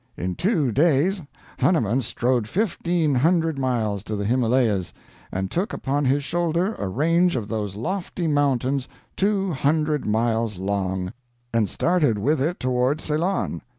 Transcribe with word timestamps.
In 0.17 0.33
two 0.33 0.71
days 0.71 1.21
Hanuman 1.59 2.01
strode 2.01 2.47
fifteen 2.47 3.13
hundred 3.13 3.59
miles, 3.59 4.03
to 4.05 4.15
the 4.15 4.25
Himalayas, 4.25 4.91
and 5.31 5.51
took 5.51 5.73
upon 5.73 6.05
his 6.05 6.23
shoulder 6.23 6.73
a 6.79 6.87
range 6.87 7.35
of 7.35 7.47
those 7.47 7.75
lofty 7.75 8.27
mountains 8.27 8.87
two 9.15 9.51
hundred 9.51 10.07
miles 10.07 10.57
long, 10.57 11.13
and 11.53 11.69
started 11.69 12.17
with 12.17 12.41
it 12.41 12.59
toward 12.59 12.99
Ceylon. 12.99 13.61